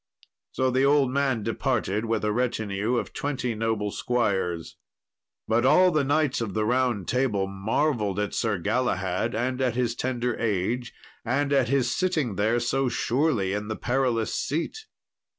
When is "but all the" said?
5.47-6.03